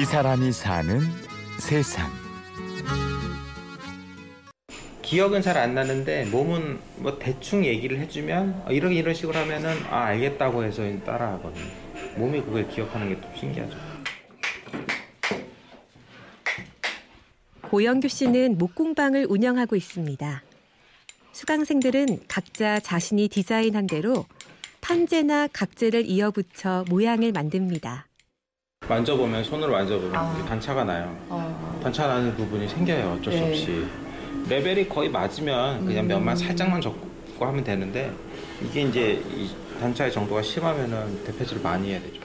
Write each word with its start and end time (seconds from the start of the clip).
이 0.00 0.04
사람이 0.06 0.50
사는 0.52 0.98
세상. 1.58 2.10
기억은 5.02 5.42
잘 5.42 5.58
안 5.58 5.74
나는데 5.74 6.24
몸은 6.30 6.78
뭐 6.96 7.18
대충 7.18 7.66
얘기를 7.66 7.98
해주면 7.98 8.62
어, 8.66 8.72
이런 8.72 8.92
이런 8.92 9.12
식으로 9.12 9.38
하면은 9.40 9.76
아 9.90 10.04
알겠다고 10.04 10.64
해서 10.64 10.82
따라하거든요. 11.04 11.66
몸이 12.16 12.40
그걸 12.40 12.66
기억하는 12.68 13.08
게 13.10 13.20
좀 13.20 13.30
신기하죠. 13.36 13.76
고영규 17.62 18.08
씨는 18.08 18.56
목공방을 18.56 19.26
운영하고 19.28 19.76
있습니다. 19.76 20.42
수강생들은 21.32 22.20
각자 22.26 22.80
자신이 22.80 23.28
디자인한 23.28 23.86
대로 23.86 24.24
판재나 24.80 25.48
각재를 25.48 26.06
이어붙여 26.06 26.86
모양을 26.88 27.32
만듭니다. 27.32 28.06
만져보면 28.90 29.44
손으로 29.44 29.70
만져보면 29.72 30.16
아. 30.16 30.44
단차가 30.48 30.82
나요. 30.82 31.16
어. 31.28 31.80
단차 31.80 32.08
나는 32.08 32.34
부분이 32.36 32.68
생겨요. 32.68 33.18
어쩔 33.18 33.32
수 33.32 33.38
네. 33.38 33.48
없이. 33.48 33.86
레벨이 34.48 34.88
거의 34.88 35.08
맞으면 35.08 35.86
그냥 35.86 36.04
음. 36.04 36.08
몇만 36.08 36.36
살짝만 36.36 36.80
접고 36.80 37.46
하면 37.46 37.62
되는데 37.62 38.12
이게 38.60 38.82
이제 38.82 39.22
이 39.30 39.48
단차의 39.80 40.10
정도가 40.10 40.42
심하면은 40.42 41.24
대패질을 41.24 41.62
많이 41.62 41.92
해야 41.92 42.00
되죠. 42.00 42.20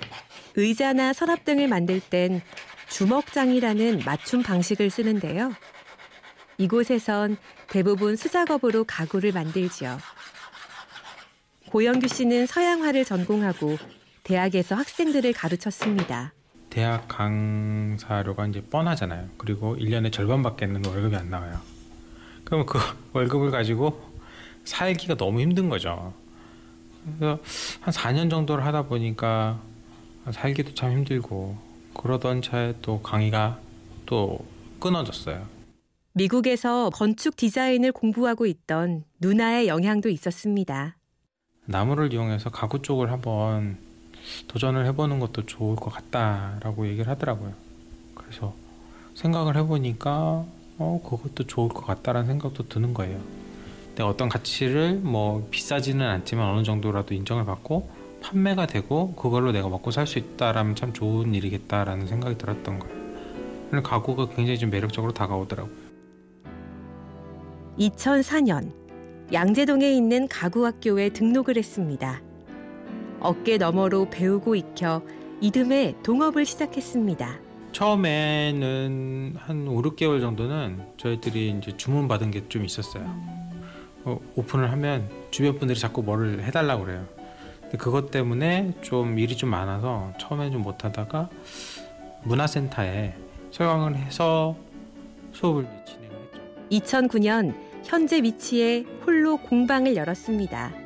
의자나 0.55 1.14
서랍 1.14 1.46
등을 1.46 1.68
만들 1.68 2.00
땐 2.00 2.41
주먹장이라는 2.90 4.02
맞춤 4.04 4.41
방식을 4.41 4.90
쓰는데요. 4.90 5.54
이곳에선 6.58 7.38
대부분 7.68 8.16
수작업으로 8.16 8.86
가구를 8.86 9.34
만들죠. 9.34 10.00
고영규 11.70 12.08
씨는 12.08 12.48
서양화를 12.48 13.05
전공하고 13.05 13.77
대학에서 14.24 14.76
학생들을 14.76 15.34
가르쳤습니다. 15.34 16.34
대학 16.76 17.07
강사료가 17.07 18.48
이제 18.48 18.62
뻔하잖아요. 18.62 19.29
그리고 19.37 19.77
1년에 19.77 20.12
절반밖에 20.12 20.65
는 20.65 20.84
월급이 20.84 21.15
안 21.15 21.29
나와요. 21.29 21.57
그럼 22.43 22.65
그 22.65 22.77
월급을 23.13 23.49
가지고 23.49 24.04
살기가 24.65 25.15
너무 25.15 25.40
힘든 25.40 25.70
거죠. 25.70 26.13
그래서 27.18 27.40
한 27.79 27.93
4년 27.93 28.29
정도를 28.29 28.65
하다 28.65 28.87
보니까 28.87 29.62
살기도 30.29 30.73
참 30.73 30.91
힘들고 30.91 31.57
그러던 31.93 32.41
차에 32.41 32.73
또 32.81 33.01
강의가 33.01 33.57
또 34.05 34.46
끊어졌어요. 34.81 35.48
미국에서 36.12 36.90
건축 36.90 37.37
디자인을 37.37 37.93
공부하고 37.93 38.46
있던 38.48 39.05
누나의 39.21 39.70
영향도 39.70 40.09
있었습니다. 40.09 40.98
나무를 41.68 42.12
이용해서 42.12 42.49
가구 42.49 42.81
쪽을 42.81 43.13
한번 43.13 43.77
도전을 44.48 44.85
해보는 44.87 45.20
것도 45.20 45.45
좋을 45.45 45.76
것 45.76 45.91
같다라고 45.91 46.87
얘기를 46.87 47.09
하더라고요. 47.09 47.54
그래서 48.15 48.54
생각을 49.15 49.55
해보니까 49.57 50.45
어 50.77 51.01
그것도 51.04 51.45
좋을 51.48 51.70
것 51.70 51.85
같다라는 51.85 52.27
생각도 52.27 52.68
드는 52.68 52.93
거예요. 52.93 53.20
내가 53.96 54.09
어떤 54.09 54.27
가치를 54.27 54.96
뭐 54.96 55.48
비싸지는 55.51 56.05
않지만 56.05 56.49
어느 56.49 56.63
정도라도 56.63 57.13
인정을 57.13 57.46
받고 57.46 57.90
판매가 58.21 58.68
되고 58.68 59.13
그걸로 59.13 59.51
내가 59.51 59.70
먹고 59.70 59.91
살 59.91 60.07
수 60.07 60.20
있다라면 60.20 60.76
참 60.76 60.93
좋은 60.93 61.34
일이겠다라는 61.34 62.07
생각이 62.07 62.37
들었던 62.37 62.79
거예요. 62.79 63.05
가구가 63.84 64.29
굉장히 64.29 64.57
좀 64.57 64.69
매력적으로 64.69 65.13
다가오더라고요. 65.13 65.75
2004년 67.79 68.72
양재동에 69.34 69.91
있는 69.91 70.28
가구학교에 70.28 71.09
등록을 71.09 71.57
했습니다. 71.57 72.22
어깨 73.25 73.57
너머로 73.57 74.09
배우고 74.09 74.56
익혀 74.56 75.01
이듬해 75.41 75.95
동업을 76.03 76.46
시작했습니다. 76.46 77.40
처음에는 77.72 79.36
한 79.38 79.68
5, 79.68 79.81
6개월 79.81 80.22
정도는 80.22 80.81
저희들이 80.97 81.56
이제 81.59 81.75
주문 81.75 82.08
받은 82.08 82.31
게 82.31 82.41
좀 82.47 82.64
있었어요. 82.64 83.03
어, 84.06 84.19
오픈을 84.35 84.72
하면 84.72 85.09
주변 85.31 85.58
분들이 85.58 85.78
자꾸 85.80 86.03
뭐를 86.03 86.44
해달라고 86.44 86.85
그래요. 86.85 87.06
근데 87.62 87.78
그것 87.78 88.12
때문에 88.12 88.74
좀 88.81 89.18
일이 89.18 89.35
좀 89.35 89.50
많아서 89.50 90.14
처음에는 90.19 90.52
좀 90.53 90.62
못하다가 90.62 91.30
문화센터에 92.24 93.16
서강을 93.52 93.97
해서 93.97 94.56
수업을 95.34 95.64
이제 95.64 95.94
진행을 95.94 96.18
했죠. 96.72 97.08
2009년 97.08 97.56
현재 97.84 98.22
위치에 98.22 98.85
홀로 99.06 99.38
공방을 99.38 99.96
열었습니다. 99.96 100.84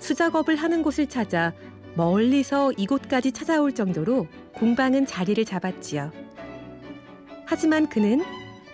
수작업을 0.00 0.56
하는 0.56 0.82
곳을 0.82 1.06
찾아 1.06 1.52
멀리서 1.94 2.72
이곳까지 2.72 3.32
찾아올 3.32 3.74
정도로 3.74 4.26
공방은 4.54 5.06
자리를 5.06 5.44
잡았지요. 5.44 6.12
하지만 7.46 7.88
그는 7.88 8.22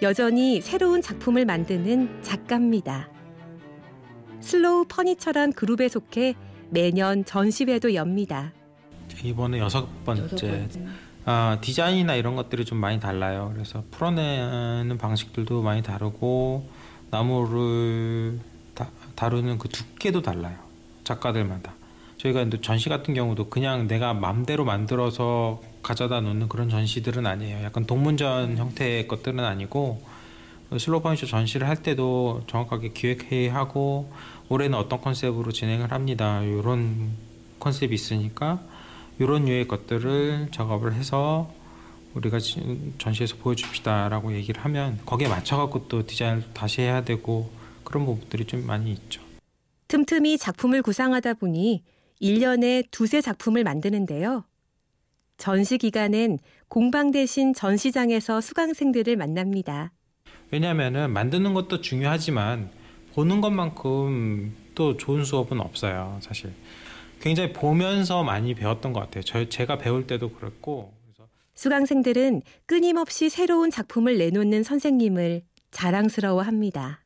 여전히 0.03 0.61
새로운 0.61 1.01
작품을 1.01 1.45
만드는 1.47 2.23
작가입니다. 2.23 3.09
Slow 4.41 4.85
Furniture란 4.89 5.53
그룹에 5.53 5.89
속해 5.89 6.35
매년 6.71 7.25
전시회도 7.25 7.95
엽니다. 7.95 8.53
이번에 9.23 9.59
여섯 9.59 9.89
번째 10.05 10.69
아, 11.25 11.59
디자인이나 11.61 12.15
이런 12.15 12.37
것들이 12.37 12.65
좀 12.65 12.79
많이 12.79 13.01
달라요. 13.01 13.51
그래서 13.53 13.83
풀어내는 13.91 14.99
방식들도 14.99 15.63
많이 15.63 15.83
다르고 15.83 16.69
나무를 17.11 18.39
다, 18.75 18.91
다루는 19.17 19.59
그 19.59 19.69
두께도 19.69 20.23
달라요. 20.23 20.66
작가들마다. 21.07 21.75
저희가 22.19 22.45
또 22.51 22.61
전시 22.61 22.89
같은 22.89 23.15
경우도 23.15 23.49
그냥 23.49 23.87
내가 23.87 24.13
맘대로 24.13 24.65
만들어서 24.65 25.63
가져다 25.83 26.21
놓는 26.21 26.49
그런 26.49 26.69
전시들은 26.69 27.27
아니에요. 27.27 27.63
약간 27.65 27.87
동문전 27.87 28.57
형태의 28.57 29.07
것들은 29.07 29.41
아니고 29.41 30.03
Slow 30.79 31.01
Furniture 31.03 31.27
전시를 31.27 31.69
할 31.69 31.77
때도 31.77 32.43
정확하게 32.49 32.89
기획회의하고 32.89 34.11
올해는 34.49 34.77
어떤 34.77 35.01
컨셉으로 35.01 35.53
진행을 35.53 35.93
합니다. 35.93 36.43
이런 36.43 37.13
컨셉이 37.61 37.95
있으니까 37.95 38.61
이런 39.19 39.45
류의 39.45 39.69
것들을 39.69 40.49
작업을 40.51 40.95
해서 40.95 41.53
우리가 42.15 42.39
지- 42.39 42.93
전시에서 42.99 43.37
보여줍시다라고 43.37 44.33
얘기를 44.35 44.65
하면 44.65 44.99
거기에 45.07 45.29
맞춰갖고 45.29 45.87
또 45.89 46.05
디자인을 46.07 46.45
다시 46.55 46.81
해야 46.81 47.05
되고 47.05 47.51
그런 47.85 48.07
부분들이 48.07 48.45
좀 48.47 48.67
많이 48.67 48.91
있죠. 48.93 49.21
틈틈이 49.89 50.39
작품을 50.39 50.83
구상하다 50.83 51.35
보니 51.35 51.83
1년에 52.21 52.87
두세 52.91 53.21
작품을 53.21 53.65
만드는데요. 53.65 54.45
전시 55.37 55.79
기간엔 55.79 56.39
공방 56.69 57.11
대신 57.11 57.53
전시장에서 57.53 58.41
수강생들을 58.41 59.17
만납니다. 59.17 59.93
왜냐하면은 60.51 61.13
만드는 61.13 61.55
것도 61.55 61.81
중요하지만 61.81 62.71
보는 63.15 63.41
것만큼 63.41 64.55
또 64.75 64.97
좋은 64.97 65.25
수업은 65.25 65.61
없어요, 65.61 66.19
사실. 66.23 66.53
굉장히 67.21 67.53
보면서 67.53 68.23
많이 68.23 68.55
배웠던 68.55 68.93
것 68.93 69.01
같아요. 69.01 69.23
저 69.25 69.49
제가 69.49 69.79
배울 69.79 70.07
때도 70.07 70.31
그랬고. 70.31 70.93
수강생들은 71.55 72.43
끊임없이 72.67 73.31
새로운 73.31 73.71
작품을 73.71 74.19
내놓는 74.19 74.63
선생님을 74.63 75.43
자랑스러워합니다. 75.71 77.01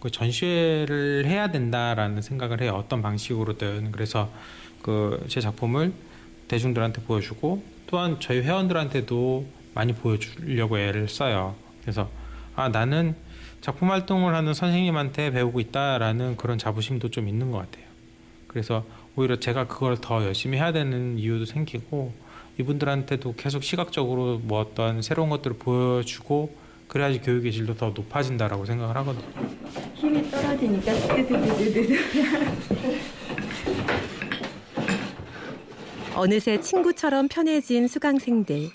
그 0.00 0.10
전시회를 0.10 1.26
해야 1.26 1.50
된다라는 1.50 2.22
생각을 2.22 2.62
해요. 2.62 2.74
어떤 2.76 3.02
방식으로든. 3.02 3.92
그래서 3.92 4.30
그 4.82 5.24
제 5.28 5.40
작품을 5.40 5.92
대중들한테 6.48 7.02
보여주고 7.02 7.62
또한 7.86 8.16
저희 8.20 8.40
회원들한테도 8.40 9.46
많이 9.74 9.92
보여주려고 9.94 10.78
애를 10.78 11.08
써요. 11.08 11.54
그래서 11.82 12.10
아 12.56 12.68
나는 12.68 13.14
작품 13.60 13.90
활동을 13.90 14.34
하는 14.34 14.54
선생님한테 14.54 15.30
배우고 15.32 15.60
있다라는 15.60 16.36
그런 16.36 16.58
자부심도 16.58 17.10
좀 17.10 17.28
있는 17.28 17.50
것 17.50 17.58
같아요. 17.58 17.84
그래서 18.48 18.84
오히려 19.16 19.38
제가 19.38 19.66
그걸 19.66 19.98
더 20.00 20.24
열심히 20.24 20.58
해야 20.58 20.72
되는 20.72 21.18
이유도 21.18 21.44
생기고 21.44 22.12
이분들한테도 22.58 23.34
계속 23.36 23.62
시각적으로 23.62 24.38
뭐 24.42 24.60
어떤 24.60 25.02
새로운 25.02 25.28
것들을 25.30 25.58
보여주고 25.58 26.56
그래야지 26.88 27.20
교육의 27.20 27.52
질도 27.52 27.74
더 27.76 27.90
높아진다라고 27.90 28.64
생각을 28.64 28.96
하거든요. 28.96 29.24
힘이 30.60 30.80
떨어지니까 30.82 31.14
뜨뜨뜨뜨뜨. 31.16 31.96
어느새 36.14 36.60
친구처럼 36.60 37.28
편해진 37.28 37.88
수강생들. 37.88 38.70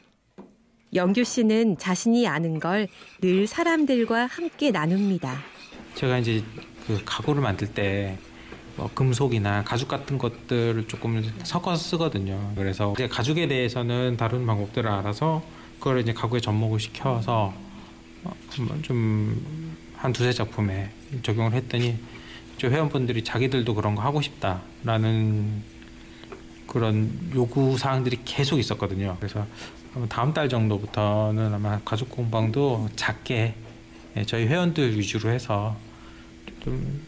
영규 0.93 1.23
씨는 1.23 1.77
자신이 1.77 2.27
아는 2.27 2.59
걸 2.59 2.87
늘 3.21 3.47
사람들과 3.47 4.25
함께 4.27 4.71
나눕니다. 4.71 5.37
제가 5.95 6.19
이제 6.19 6.43
그 6.87 7.01
가구를 7.05 7.41
만들 7.41 7.67
때 7.73 8.17
뭐 8.77 8.89
금속이나 8.93 9.63
가죽 9.63 9.87
같은 9.87 10.17
것들을 10.17 10.85
조금 10.89 11.23
섞어서 11.45 11.81
쓰거든요. 11.81 12.51
그래서 12.57 12.91
이제 12.93 13.07
가죽에 13.07 13.47
대해서는 13.47 14.17
다루는 14.17 14.45
방법들을 14.45 14.89
알아서 14.89 15.41
그걸 15.79 16.01
이제 16.01 16.11
가구에 16.11 16.41
접목을 16.41 16.77
시켜서 16.81 17.53
좀 18.81 19.74
한 19.97 20.13
두세 20.13 20.31
작품에 20.31 20.89
적용을 21.23 21.53
했더니 21.53 21.97
저 22.57 22.69
회원분들이 22.69 23.23
자기들도 23.23 23.75
그런 23.75 23.95
거 23.95 24.01
하고 24.01 24.21
싶다라는 24.21 25.63
그런 26.67 27.11
요구 27.33 27.77
사항들이 27.77 28.19
계속 28.25 28.59
있었거든요. 28.59 29.17
그래서 29.19 29.45
다음 30.09 30.33
달 30.33 30.49
정도부터는 30.49 31.53
아마 31.53 31.79
가족 31.85 32.09
공방도 32.09 32.89
작게 32.95 33.55
예, 34.17 34.23
저희 34.25 34.45
회원들 34.47 34.97
위주로 34.97 35.29
해서 35.29 35.75
좀 36.61 37.01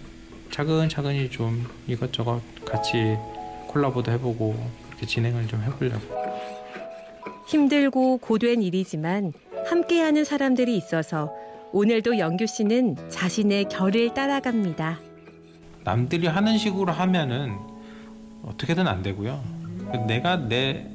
차근차근히 0.51 1.29
좀 1.29 1.65
이것저것 1.87 2.41
같이 2.65 3.15
콜라보도 3.67 4.11
해보고 4.13 4.69
그렇게 4.87 5.05
진행을 5.05 5.47
좀 5.47 5.61
해보려고. 5.63 6.27
힘들고 7.47 8.17
고된 8.17 8.61
일이지만 8.61 9.33
함께하는 9.67 10.23
사람들이 10.25 10.75
있어서 10.75 11.31
오늘도 11.73 12.17
영규 12.17 12.45
씨는 12.45 12.95
자신의 13.09 13.65
결을 13.65 14.13
따라갑니다. 14.13 14.99
남들이 15.83 16.27
하는 16.27 16.57
식으로 16.57 16.91
하면은 16.91 17.55
어떻게든 18.43 18.87
안 18.87 19.01
되고요. 19.03 19.41
내가 20.07 20.37
내 20.37 20.89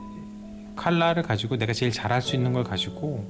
칼라를 0.77 1.23
가지고 1.23 1.57
내가 1.57 1.73
제일 1.73 1.93
잘할 1.93 2.23
수 2.23 2.35
있는 2.37 2.53
걸 2.53 2.65
가지고 2.65 3.25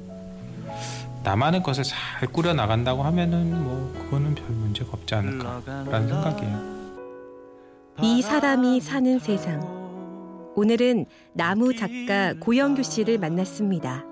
나만의 1.25 1.63
것을 1.63 1.85
잘 1.85 2.29
꾸려 2.29 2.53
나간다고 2.53 3.03
하면은 3.03 3.63
뭐 3.63 3.93
그거는 3.99 4.35
별 4.35 4.47
문제가 4.51 4.91
없지 4.93 5.15
않을까라는 5.15 6.09
생각이에요. 6.09 6.73
이 8.03 8.23
사람이 8.23 8.81
사는 8.81 9.19
세상. 9.19 9.61
오늘은 10.55 11.07
나무 11.33 11.75
작가 11.75 12.35
고영규 12.39 12.83
씨를 12.83 13.19
만났습니다. 13.19 14.05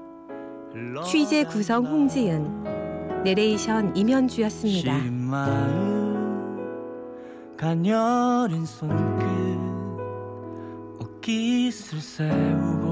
취재 1.05 1.45
구성 1.45 1.85
홍지은, 1.85 2.80
내레이션 3.25 3.95
임현주였습니다. 3.97 4.93
가녀린 7.57 8.65
손끝 8.65 9.61
옷깃을 11.01 12.01
세우고 12.01 12.89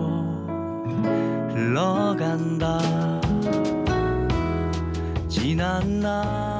흘러간다 1.54 2.78
지난 5.28 6.00
날 6.00 6.57